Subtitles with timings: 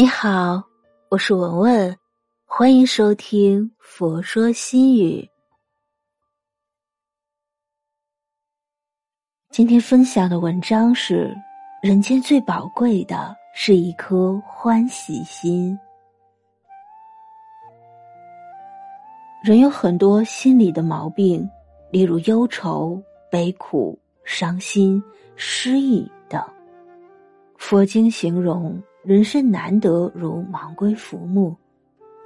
[0.00, 0.62] 你好，
[1.08, 1.98] 我是文文，
[2.44, 5.20] 欢迎收听《佛说心语》。
[9.50, 11.36] 今天分享的文章是：
[11.82, 15.76] 人间最宝贵的是一颗欢喜心。
[19.42, 21.44] 人有很多心理的毛病，
[21.90, 23.02] 例如忧愁、
[23.32, 25.02] 悲苦、伤心、
[25.34, 26.40] 失意等。
[27.56, 28.80] 佛经形容。
[29.04, 31.54] 人生难得如芒龟浮木，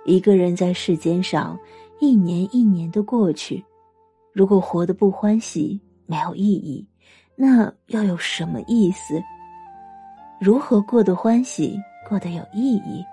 [0.04, 1.58] 一个人在世间上
[2.00, 3.62] 一年一年的过去，
[4.32, 6.84] 如果活得不欢喜，没有意义，
[7.36, 9.22] 那又有什么意思？
[10.40, 13.04] 如何过得欢喜，过得有意义？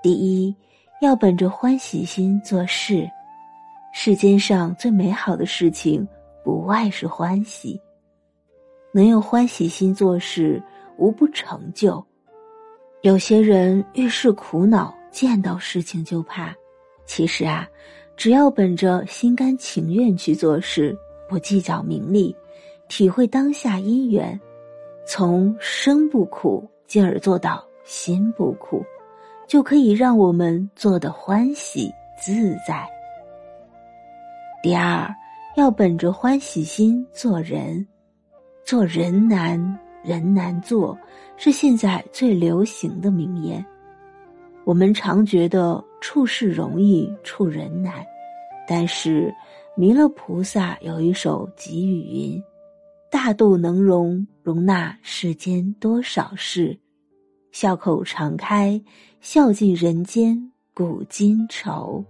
[0.00, 0.54] 第一，
[1.02, 3.06] 要本着欢喜心做事。
[3.92, 6.08] 世间上最美好的事情，
[6.42, 7.78] 不外是欢喜。
[8.94, 10.62] 能用欢喜心做事，
[10.96, 12.02] 无不成就。
[13.02, 16.54] 有些人遇事苦恼，见到事情就怕。
[17.04, 17.68] 其实啊，
[18.16, 20.96] 只要本着心甘情愿去做事，
[21.28, 22.34] 不计较名利，
[22.86, 24.40] 体会当下因缘，
[25.04, 28.84] 从生不苦，进而做到心不苦，
[29.48, 32.88] 就可以让我们做得欢喜自在。
[34.62, 35.12] 第二，
[35.56, 37.84] 要本着欢喜心做人，
[38.64, 39.76] 做人难。
[40.04, 40.98] 人难做，
[41.44, 43.66] 是现在最流行的名言。
[44.62, 47.94] 我们常觉得处事容易，处人难，
[48.64, 49.34] 但是
[49.76, 52.40] 弥勒菩萨有一首偈语云
[53.10, 56.78] ：“大度能容，容纳世间多少事；
[57.50, 58.80] 笑口常开，
[59.20, 62.04] 笑尽人间古今愁。”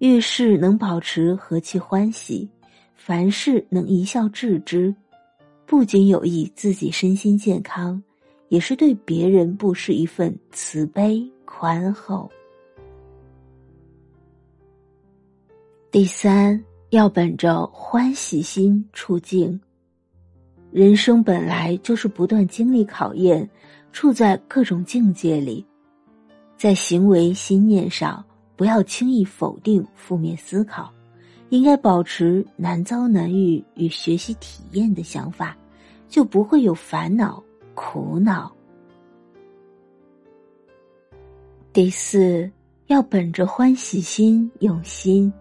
[0.00, 2.50] 遇事能保持和气欢喜，
[2.96, 4.92] 凡事能一笑置之。
[5.68, 8.02] 不仅有益自己身心健康，
[8.48, 12.30] 也是对别人不失一份慈悲宽厚。
[15.90, 16.58] 第三，
[16.88, 19.60] 要本着欢喜心出境。
[20.70, 23.46] 人生本来就是不断经历考验，
[23.92, 25.62] 处在各种境界里，
[26.56, 28.24] 在行为心念上，
[28.56, 30.90] 不要轻易否定负面思考。
[31.50, 35.56] 应该保持难遭难遇与学习体验的想法，
[36.08, 37.42] 就不会有烦恼
[37.74, 38.52] 苦恼。
[41.72, 42.50] 第四，
[42.88, 45.32] 要本着欢喜心用心，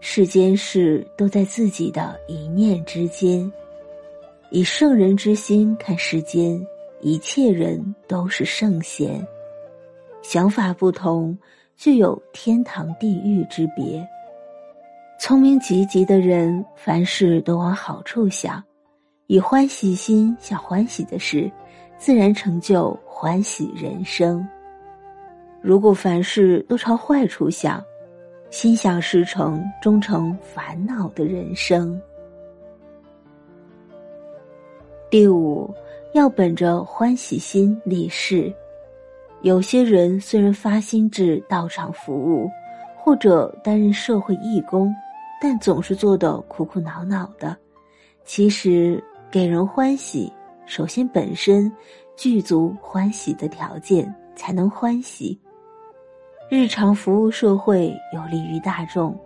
[0.00, 3.50] 世间事都在自己的一念之间，
[4.50, 6.64] 以圣人之心看世间，
[7.02, 9.26] 一切人都是圣贤。
[10.22, 11.36] 想法不同，
[11.76, 14.06] 就有天堂地狱之别。
[15.20, 18.62] 聪明积极的人，凡事都往好处想，
[19.26, 21.50] 以欢喜心想欢喜的事，
[21.98, 24.46] 自然成就欢喜人生。
[25.60, 27.82] 如果凡事都朝坏处想，
[28.48, 32.00] 心想事成，终成烦恼的人生。
[35.10, 35.68] 第五，
[36.14, 38.54] 要本着欢喜心立事。
[39.42, 42.48] 有些人虽然发心至道场服务，
[42.96, 44.94] 或者担任社会义工。
[45.40, 47.56] 但总是做的苦苦恼恼的，
[48.24, 50.32] 其实给人欢喜，
[50.66, 51.72] 首先本身
[52.16, 55.40] 具足欢喜的条件，才能欢喜。
[56.50, 59.16] 日常服务社会，有利于大众，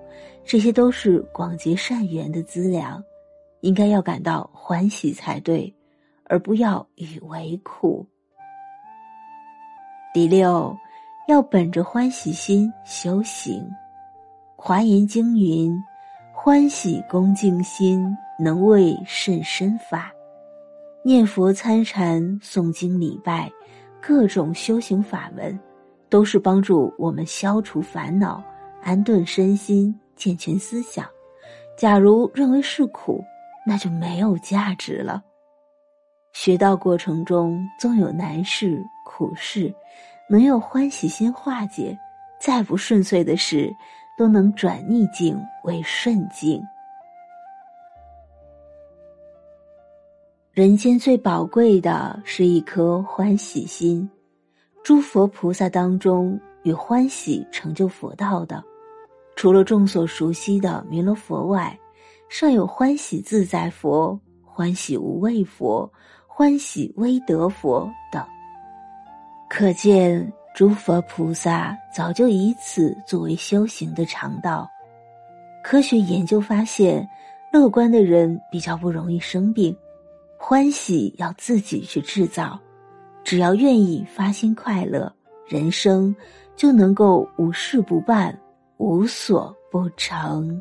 [0.45, 3.03] 这些都是广结善缘的资粮，
[3.61, 5.75] 应该要感到欢喜才对，
[6.25, 8.07] 而不要以为苦。
[10.13, 10.77] 第六，
[11.27, 13.63] 要本着欢喜心修行，
[14.57, 15.75] 《华严经》云。
[16.45, 18.05] 欢喜恭敬心
[18.37, 20.13] 能为甚深法，
[21.05, 23.49] 念佛参禅、诵经礼拜，
[24.01, 25.57] 各种修行法门，
[26.09, 28.43] 都是帮助我们消除烦恼、
[28.83, 31.09] 安顿身心、健全思想。
[31.79, 33.23] 假如认为是苦，
[33.65, 35.23] 那就没有价值了。
[36.33, 39.73] 学道过程中总有难事、苦事，
[40.29, 41.97] 能有欢喜心化解，
[42.41, 43.73] 再不顺遂的事。
[44.23, 46.63] 都能转逆境为顺境。
[50.53, 54.09] 人间最宝贵的是一颗欢喜心。
[54.85, 58.63] 诸佛菩萨当中，与欢喜成就佛道的，
[59.35, 61.77] 除了众所熟悉的弥勒佛外，
[62.29, 65.93] 尚有欢喜自在佛、欢喜无畏佛、
[66.29, 68.25] 欢喜威德佛等。
[69.51, 70.33] 可见。
[70.55, 74.69] 诸佛菩萨早就以此作为修行的常道。
[75.63, 77.09] 科学研究发现，
[77.53, 79.75] 乐观的人比较不容易生病，
[80.37, 82.59] 欢喜要自己去制造。
[83.25, 85.11] 只要愿意发心快乐，
[85.49, 86.15] 人生
[86.55, 88.39] 就能够无事不办，
[88.77, 90.61] 无所不成。